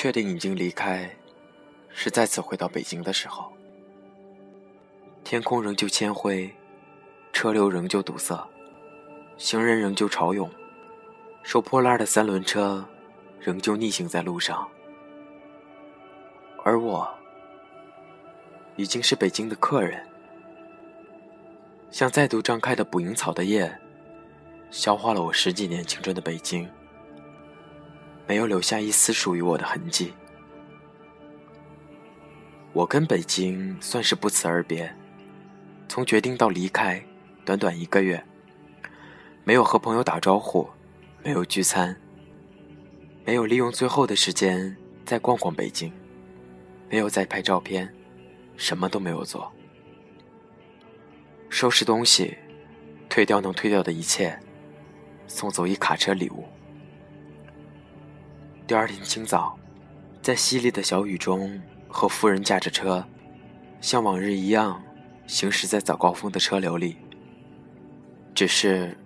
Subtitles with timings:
[0.00, 1.14] 确定已经离开，
[1.90, 3.52] 是再次回到北京的时候。
[5.22, 6.50] 天空仍旧铅灰，
[7.34, 8.48] 车流仍旧堵塞，
[9.36, 10.48] 行人仍旧潮涌，
[11.42, 12.82] 收破烂的三轮车
[13.38, 14.66] 仍旧逆行在路上，
[16.64, 17.06] 而我
[18.76, 20.02] 已经是北京的客人，
[21.90, 23.78] 像再度张开的捕蝇草的叶，
[24.70, 26.66] 消化了我十几年青春的北京。
[28.30, 30.12] 没有留下一丝属于我的痕迹。
[32.72, 34.94] 我跟北京算是不辞而别，
[35.88, 37.04] 从决定到离开，
[37.44, 38.24] 短短一个月，
[39.42, 40.70] 没有和朋友打招呼，
[41.24, 42.00] 没有聚餐，
[43.24, 45.92] 没有利用最后的时间再逛逛北京，
[46.88, 47.92] 没有再拍照片，
[48.56, 49.52] 什么都没有做。
[51.48, 52.38] 收拾东西，
[53.08, 54.38] 退掉能退掉的一切，
[55.26, 56.46] 送走一卡车礼物。
[58.70, 59.58] 第二天清早，
[60.22, 63.04] 在淅沥的小雨中，和夫人驾着车，
[63.80, 64.80] 像往日一样
[65.26, 66.96] 行驶在早高峰的车流里。
[68.32, 68.96] 只是，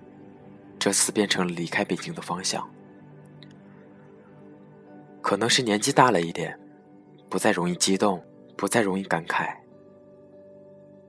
[0.79, 2.69] 这次变成了离开北京的方向。
[5.23, 6.61] 可能是年纪大了一点，
[7.31, 8.23] 不再容易激动，
[8.59, 9.57] 不再容易感慨，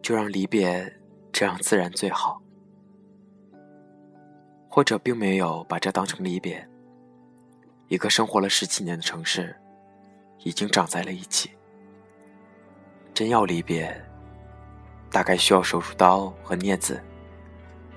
[0.01, 0.97] 就让离别
[1.29, 2.41] 这样自然最好。
[4.69, 6.65] 或者并没有把这当成离别。
[7.87, 9.55] 一个生活了十几年的城市，
[10.39, 11.51] 已经长在了一起。
[13.13, 13.95] 真要离别，
[15.11, 16.99] 大概需要手术刀和镊子，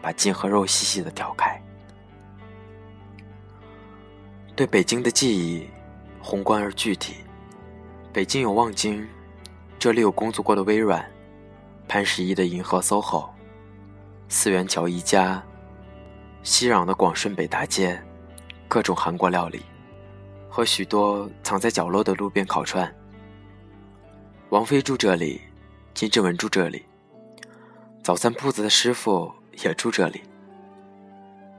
[0.02, 1.60] 把筋和肉细细的挑开。
[4.54, 5.68] 对北京的记忆，
[6.20, 7.16] 宏观而具体。
[8.12, 9.08] 北京有望京，
[9.78, 11.10] 这里有工作过的微软，
[11.88, 13.30] 潘石屹的银河 SOHO，
[14.28, 15.42] 四元桥一家，
[16.42, 17.98] 熙攘的广顺北大街，
[18.68, 19.62] 各种韩国料理。
[20.58, 22.92] 和许多藏在角落的路边烤串。
[24.48, 25.40] 王菲住这里，
[25.94, 26.84] 金志文住这里，
[28.02, 29.32] 早餐铺子的师傅
[29.62, 30.20] 也住这里。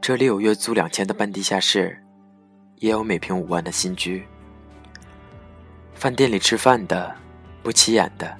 [0.01, 1.97] 这里有月租两千的半地下室，
[2.79, 4.21] 也有每平五万的新居。
[5.93, 7.15] 饭店里吃饭的，
[7.63, 8.37] 不起眼的，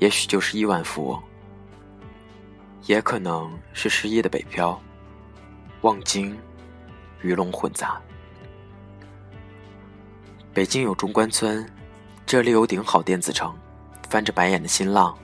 [0.00, 1.22] 也许就是亿万富翁，
[2.84, 4.78] 也可能是失业的北漂。
[5.80, 6.36] 望京，
[7.22, 7.98] 鱼龙混杂。
[10.54, 11.64] 北京有中关村，
[12.26, 13.54] 这里有顶好电子城，
[14.08, 15.16] 翻着白眼的新浪，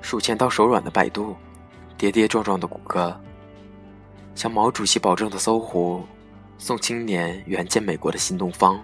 [0.00, 1.36] 数钱到手软的百度，
[1.96, 3.18] 跌跌撞撞的谷歌，
[4.34, 6.02] 向毛主席保证的搜狐，
[6.58, 8.80] 送青年远见美国的新东方，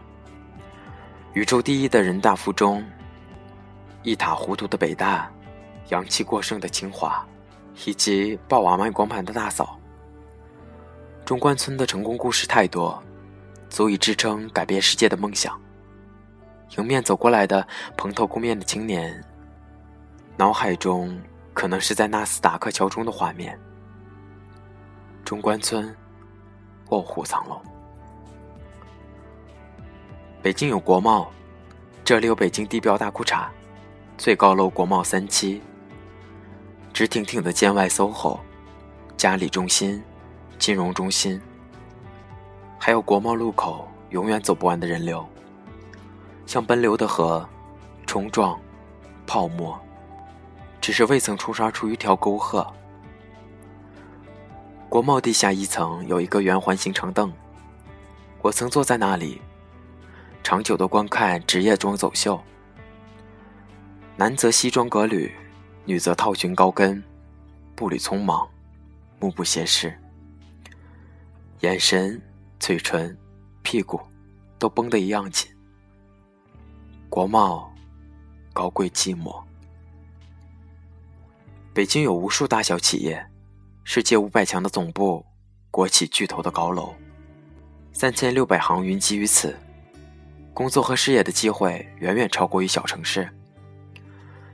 [1.33, 2.85] 宇宙第一的人大附中，
[4.05, 5.29] 一塌糊涂的北大，
[5.89, 7.27] 阳气过剩的清华，
[7.85, 9.77] 以及抱娃卖光盘的大嫂。
[11.25, 13.03] 中关村的成功故事太多，
[13.69, 15.61] 足以支撑改变世界的梦想。
[16.77, 17.67] 迎面走过来的
[17.97, 19.23] 蓬头垢面的青年，
[20.37, 21.21] 脑海中
[21.53, 23.59] 可能是在纳斯达克桥中的画面。
[25.25, 25.95] 中关村，
[26.91, 27.61] 卧虎藏龙。
[30.41, 31.31] 北京有国贸，
[32.05, 33.49] 这里有北京地标大裤衩，
[34.17, 35.61] 最高楼国贸三期，
[36.93, 38.39] 直挺挺的建外 SOHO，
[39.17, 40.03] 嘉里中心，
[40.59, 41.41] 金融中心，
[42.79, 45.29] 还有国贸路口永远走不完的人流。
[46.51, 47.49] 像奔流的河，
[48.09, 48.61] 冲撞，
[49.25, 49.81] 泡沫，
[50.81, 52.67] 只是未曾冲刷出一条沟壑。
[54.89, 57.33] 国贸地下一层有一个圆环形长凳，
[58.43, 59.41] 我曾坐在那里，
[60.43, 62.43] 长久的观看职业装走秀。
[64.17, 65.33] 男则西装革履，
[65.85, 67.01] 女则套裙高跟，
[67.77, 68.45] 步履匆忙，
[69.21, 69.97] 目不斜视，
[71.61, 72.21] 眼神、
[72.59, 73.17] 嘴唇、
[73.63, 74.01] 屁股
[74.59, 75.49] 都绷得一样紧。
[77.11, 77.69] 国贸，
[78.53, 79.43] 高贵寂寞。
[81.75, 83.27] 北京有无数大小企业，
[83.83, 85.27] 世界五百强的总部，
[85.73, 86.95] 国企巨头的高楼，
[87.93, 89.59] 三千六百行云集于此，
[90.55, 93.29] 工作和事业的机会远远超过于小城市。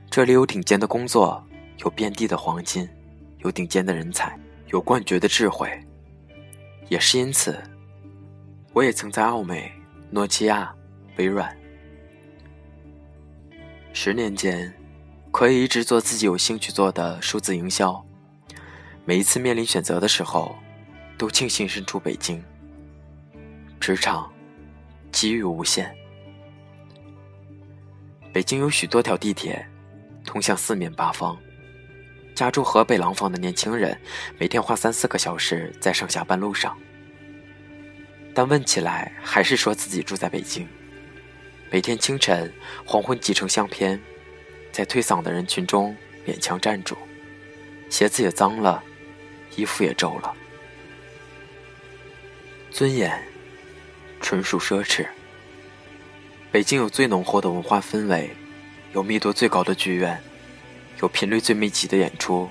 [0.09, 1.41] 这里有顶尖的工作，
[1.83, 2.89] 有遍地的黄金，
[3.37, 4.35] 有顶尖的人才，
[4.69, 5.69] 有冠绝的智慧。
[6.89, 7.55] 也是因此，
[8.73, 9.71] 我也曾在奥美、
[10.09, 10.73] 诺基亚、
[11.17, 11.55] 微软。
[13.99, 14.71] 十年间，
[15.31, 18.05] 可以一直做自己有兴趣做的数字营销。
[19.05, 20.55] 每一次面临选择的时候，
[21.17, 22.41] 都庆幸身处北京。
[23.79, 24.31] 职场，
[25.11, 25.91] 机遇无限。
[28.31, 29.67] 北京有许多条地铁，
[30.23, 31.35] 通向四面八方。
[32.35, 33.99] 家住河北廊坊的年轻人，
[34.37, 36.77] 每天花三四个小时在上下班路上。
[38.35, 40.67] 但问起来，还是说自己住在北京。
[41.69, 42.51] 每天清晨、
[42.85, 44.01] 黄昏挤成相片，
[44.71, 46.97] 在推搡的人群中勉强站住，
[47.89, 48.81] 鞋子也脏了，
[49.57, 50.33] 衣服也皱了，
[52.71, 53.21] 尊严
[54.21, 55.05] 纯属奢侈。
[56.51, 58.29] 北京有最浓厚的文化氛围，
[58.93, 60.17] 有密度最高的剧院，
[61.01, 62.49] 有频率最密集的演出，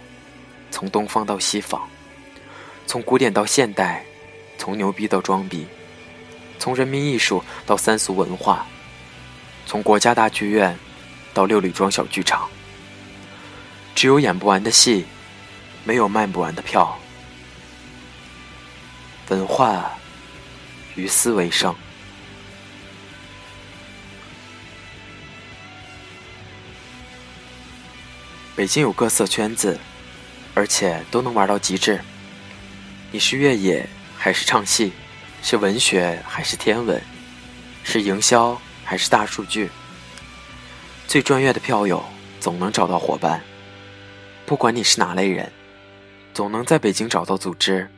[0.71, 1.89] 从东方到西方，
[2.87, 4.05] 从古典到现代，
[4.59, 5.67] 从牛逼到装逼，
[6.59, 8.67] 从人民艺术到三俗文化。
[9.67, 10.79] 从国家大剧院
[11.35, 12.49] 到六里庄小剧场，
[13.97, 15.05] 只有演不完的戏，
[15.85, 16.97] 没有卖不完的票。
[19.29, 19.91] 文化
[20.95, 21.75] 于斯为盛。
[28.55, 29.79] 北京有各色圈子，
[30.55, 32.01] 而且都能玩到极致。
[33.11, 33.87] 你是越野
[34.17, 34.93] 还是唱戏？
[35.43, 37.03] 是文学还是天文？
[37.83, 38.61] 是营销？
[38.87, 39.69] 还是大数据，
[41.09, 42.01] 最专业的票友
[42.39, 43.43] 总能找到伙伴。
[44.47, 45.51] 不管你是哪类人，
[46.33, 47.91] 总能在北京找到组织。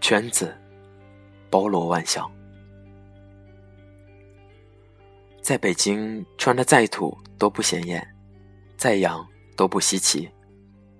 [0.00, 0.56] 圈子
[1.50, 2.30] 包罗万象，
[5.40, 8.06] 在北京穿的再土都不显眼，
[8.76, 9.26] 再洋
[9.56, 10.30] 都不稀奇。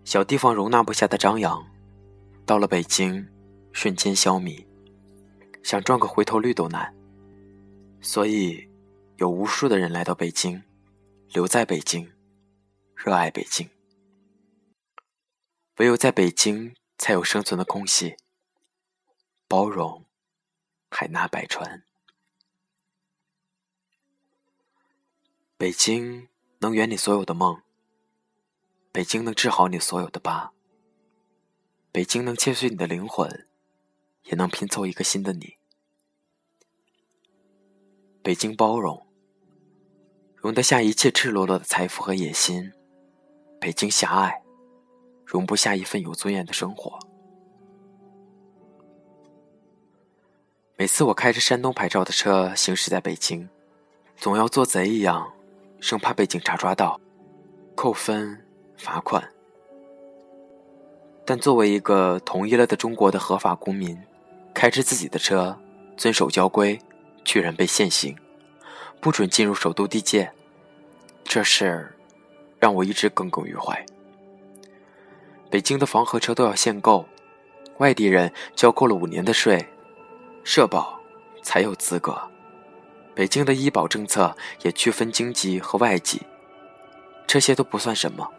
[0.04, 1.64] 小地方容纳不下的张扬，
[2.44, 3.24] 到了北京
[3.72, 4.66] 瞬间消弭，
[5.62, 6.92] 想赚个回头率都难。
[8.00, 8.71] 所以。
[9.22, 10.64] 有无数的人来到北京，
[11.28, 12.12] 留在北京，
[12.96, 13.70] 热爱北京。
[15.76, 18.16] 唯有在北京，才有生存的空隙。
[19.46, 20.04] 包容，
[20.90, 21.84] 海纳百川。
[25.56, 26.26] 北京
[26.58, 27.62] 能圆你所有的梦，
[28.90, 30.52] 北京能治好你所有的疤，
[31.92, 33.46] 北京能切碎你的灵魂，
[34.24, 35.58] 也能拼凑一个新的你。
[38.24, 39.06] 北京包容。
[40.42, 42.72] 容得下一切赤裸裸的财富和野心，
[43.60, 44.42] 北京狭隘，
[45.24, 46.98] 容不下一份有尊严的生活。
[50.76, 53.48] 每次我开着山东牌照的车行驶在北京，
[54.16, 55.32] 总要做贼一样，
[55.78, 57.00] 生怕被警察抓到，
[57.76, 58.44] 扣分
[58.76, 59.22] 罚款。
[61.24, 63.96] 但作为一个统一了的中国的合法公民，
[64.52, 65.56] 开着自己的车，
[65.96, 66.76] 遵守交规，
[67.24, 68.16] 居然被限行。
[69.02, 70.30] 不准进入首都地界，
[71.24, 71.92] 这事
[72.60, 73.84] 让我一直耿耿于怀。
[75.50, 77.04] 北京的房和车都要限购，
[77.78, 79.66] 外地人交够了五年的税，
[80.44, 81.00] 社保
[81.42, 82.16] 才有资格。
[83.12, 86.22] 北京的医保政策也区分京籍和外籍，
[87.26, 88.30] 这些都不算什么。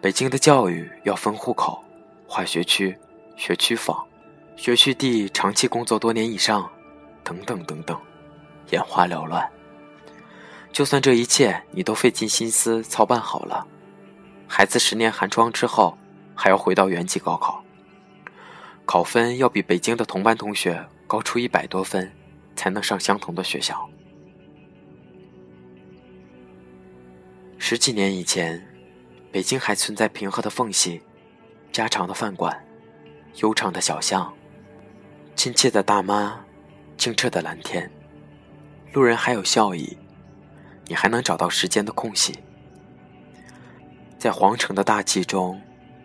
[0.00, 1.82] 北京的教育要分户口、
[2.28, 2.96] 划学区、
[3.36, 4.06] 学区房、
[4.54, 6.70] 学区地长期工作多年以上，
[7.24, 8.00] 等等等等。
[8.70, 9.48] 眼花缭乱。
[10.72, 13.66] 就算这一切你都费尽心思操办好了，
[14.48, 15.98] 孩子十年寒窗之后
[16.34, 17.62] 还要回到原籍高考，
[18.86, 22.10] 考分要比北京的同班同学高出一百多分，
[22.56, 23.86] 才能上相同的学校。
[27.58, 28.66] 十几年以前，
[29.30, 31.02] 北京还存在平和的缝隙、
[31.70, 32.66] 家常的饭馆、
[33.36, 34.32] 悠长的小巷、
[35.36, 36.44] 亲切的大妈、
[36.96, 37.90] 清澈的蓝天。
[38.92, 39.96] 路人还有笑意，
[40.86, 42.38] 你还能找到时间的空隙，
[44.18, 45.58] 在皇城的大气中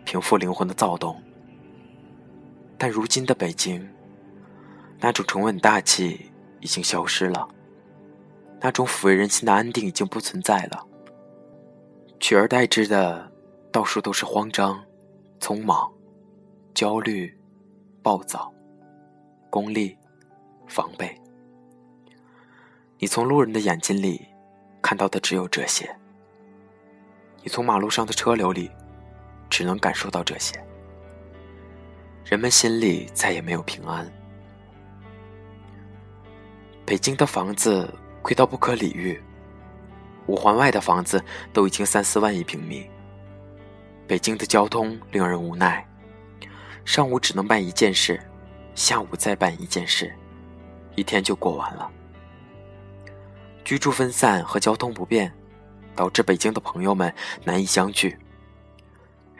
[0.06, 1.22] 平复灵魂的躁动。
[2.78, 3.86] 但如今的北京，
[5.00, 6.30] 那种沉稳大气
[6.60, 7.46] 已经消失了，
[8.58, 10.86] 那种抚慰人心的安定已经不存在了，
[12.18, 13.30] 取而代之的，
[13.70, 14.82] 到处都是慌张、
[15.38, 15.92] 匆忙、
[16.72, 17.38] 焦虑、
[18.02, 18.50] 暴躁、
[19.50, 19.94] 功利、
[20.66, 21.20] 防备。
[23.00, 24.26] 你从路人的眼睛里
[24.82, 25.88] 看到的只有这些，
[27.44, 28.68] 你从马路上的车流里
[29.48, 30.60] 只能感受到这些。
[32.24, 34.04] 人们心里再也没有平安。
[36.84, 37.88] 北京的房子
[38.20, 39.22] 贵到不可理喻，
[40.26, 42.90] 五环外的房子都已经三四万一平米。
[44.08, 45.86] 北京的交通令人无奈，
[46.84, 48.20] 上午只能办一件事，
[48.74, 50.12] 下午再办一件事，
[50.96, 51.92] 一天就过完了。
[53.68, 55.30] 居住分散和交通不便，
[55.94, 58.18] 导致北京的朋友们难以相聚。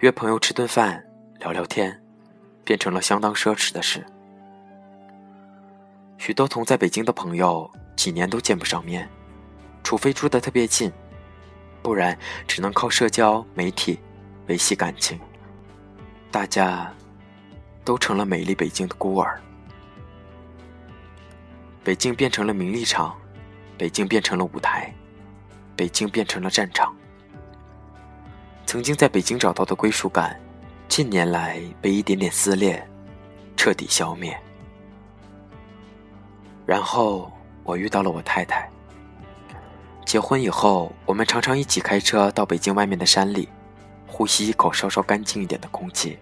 [0.00, 1.02] 约朋友吃顿饭、
[1.40, 1.98] 聊聊天，
[2.62, 4.04] 变成了相当奢侈的事。
[6.18, 9.08] 许多同在北京的朋友几年都见不上面，
[9.82, 10.92] 除非住得特别近，
[11.80, 12.14] 不然
[12.46, 13.98] 只能靠社交媒体
[14.48, 15.18] 维系感情。
[16.30, 16.94] 大家
[17.82, 19.40] 都成了美丽北京的孤儿。
[21.82, 23.18] 北京变成了名利场。
[23.78, 24.92] 北京变成了舞台，
[25.76, 26.92] 北京变成了战场。
[28.66, 30.38] 曾经在北京找到的归属感，
[30.88, 32.84] 近年来被一点点撕裂，
[33.56, 34.36] 彻底消灭。
[36.66, 37.32] 然后
[37.62, 38.68] 我遇到了我太太。
[40.04, 43.48] 结婚以后，我们常常一起开车到北京外面的山里，
[44.08, 46.18] 呼吸一口稍稍干净一点的空气。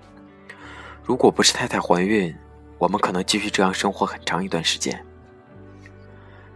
[1.03, 2.37] 如果不是太太怀孕，
[2.77, 5.06] 我们可能继续这样生活很长一段时间。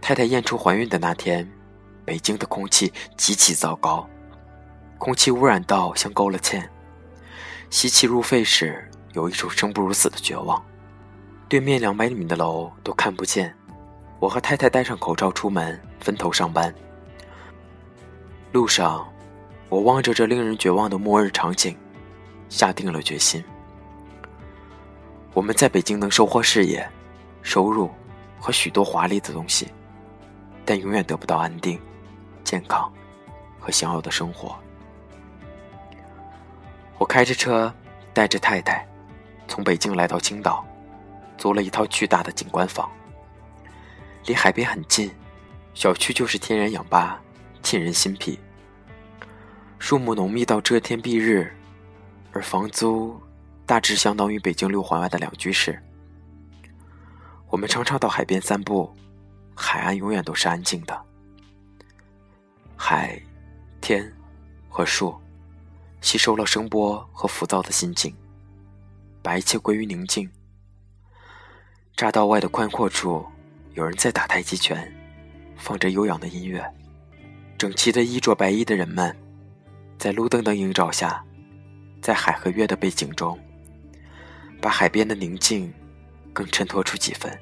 [0.01, 1.49] 太太验出怀孕的那天，
[2.03, 4.05] 北京的空气极其糟糕，
[4.97, 6.67] 空气污染到像勾了芡，
[7.69, 10.61] 吸气入肺时有一种生不如死的绝望。
[11.47, 13.55] 对面两百米的楼都看不见，
[14.19, 16.73] 我和太太戴上口罩出门，分头上班。
[18.51, 19.07] 路上，
[19.69, 21.77] 我望着这令人绝望的末日场景，
[22.49, 23.43] 下定了决心。
[25.33, 26.85] 我们在北京能收获事业、
[27.41, 27.89] 收入
[28.39, 29.67] 和许多华丽的东西。
[30.65, 31.79] 但永远得不到安定、
[32.43, 32.91] 健康
[33.59, 34.55] 和想要的生活。
[36.97, 37.73] 我开着车，
[38.13, 38.87] 带着太太，
[39.47, 40.65] 从北京来到青岛，
[41.37, 42.89] 租了一套巨大的景观房，
[44.25, 45.11] 离海边很近，
[45.73, 47.19] 小区就是天然氧吧，
[47.63, 48.39] 沁人心脾。
[49.79, 51.51] 树木浓密到遮天蔽日，
[52.31, 53.19] 而房租
[53.65, 55.81] 大致相当于北京六环外的两居室。
[57.49, 58.93] 我们常常到海边散步。
[59.55, 61.05] 海岸永远都是安静的，
[62.75, 63.21] 海、
[63.79, 64.11] 天
[64.69, 65.15] 和树
[66.01, 68.15] 吸收了声波和浮躁的心情，
[69.21, 70.29] 把一切归于宁静。
[71.95, 73.23] 匝道外的宽阔处，
[73.73, 74.91] 有人在打太极拳，
[75.55, 76.63] 放着悠扬的音乐。
[77.57, 79.15] 整齐的衣着白衣的人们，
[79.99, 81.23] 在路灯的映照下，
[82.01, 83.39] 在海和月的背景中，
[84.59, 85.71] 把海边的宁静
[86.33, 87.39] 更衬托出几分。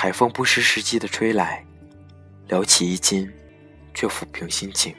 [0.00, 1.66] 海风不失时机的吹来，
[2.46, 3.28] 撩起衣襟，
[3.92, 4.94] 却抚平心情。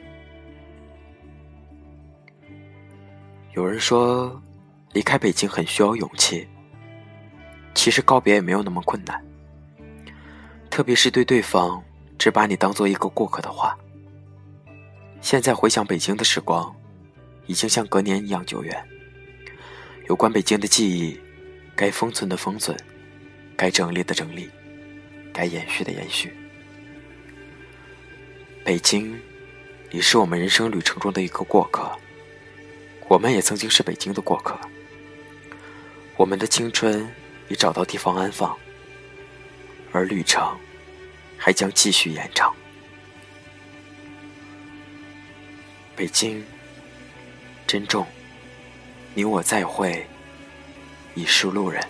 [3.54, 4.38] 有人说，
[4.92, 6.46] 离开北京很需要勇气。
[7.74, 9.24] 其实告别也没有那么困难，
[10.68, 11.82] 特别是对对方
[12.18, 13.74] 只把你当做一个过客的话。
[15.22, 16.76] 现在回想北京的时光，
[17.46, 18.76] 已经像隔年一样久远。
[20.10, 21.18] 有关北京的记忆，
[21.74, 22.78] 该封存的封存，
[23.56, 24.50] 该整理的整理。
[25.32, 26.32] 该延续的延续。
[28.64, 29.18] 北京，
[29.90, 31.90] 已是我们人生旅程中的一个过客，
[33.08, 34.58] 我们也曾经是北京的过客。
[36.16, 37.08] 我们的青春
[37.48, 38.56] 已找到地方安放，
[39.92, 40.56] 而旅程
[41.38, 42.54] 还将继续延长。
[45.96, 46.44] 北京，
[47.66, 48.06] 珍重，
[49.14, 50.06] 你我再会，
[51.14, 51.82] 已是路人。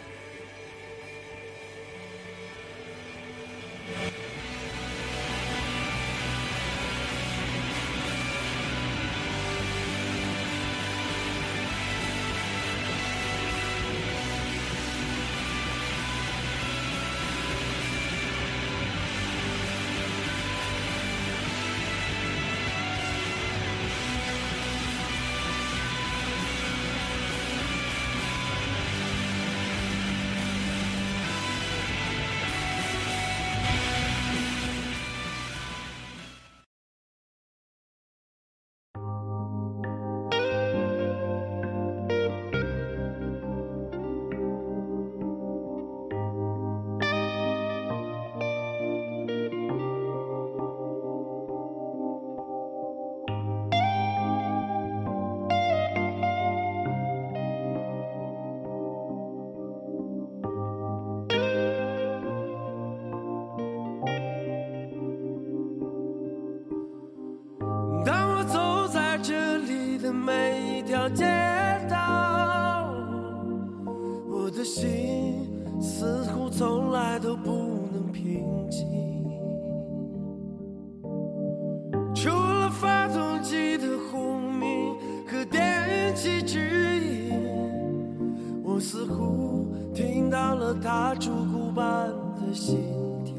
[88.81, 92.79] 似乎听到了他烛骨般的心
[93.25, 93.35] 跳。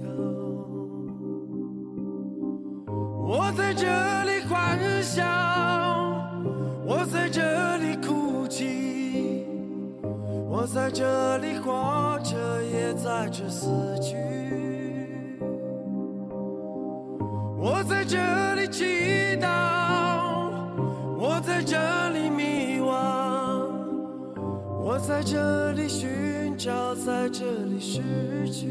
[3.26, 3.88] 我在这
[4.24, 5.24] 里欢笑。
[6.84, 9.46] 我在这里哭泣，
[10.50, 13.68] 我在这里活着，也在这死
[14.02, 14.18] 去。
[17.58, 18.18] 我在这
[18.56, 20.52] 里祈祷，
[21.18, 21.78] 我在这
[22.10, 22.21] 里，
[24.84, 28.02] 我在这里寻找，在这里失
[28.52, 28.68] 去。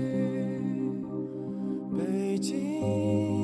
[1.96, 3.39] 北京，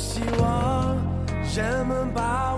[0.00, 0.96] 希望
[1.54, 2.49] 人们把